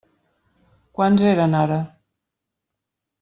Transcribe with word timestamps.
Quants 0.99 1.23
eren 1.31 1.53
ara? 1.61 1.77